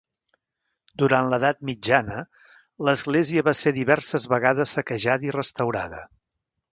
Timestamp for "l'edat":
1.33-1.59